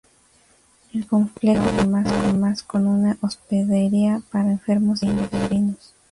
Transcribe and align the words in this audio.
El 0.93 1.05
complejo 1.05 1.63
contaba 1.63 1.99
además 2.07 2.63
con 2.63 2.87
una 2.87 3.19
hospedería 3.21 4.19
para 4.31 4.49
enfermos 4.49 5.03
y 5.03 5.11
peregrinos. 5.29 5.93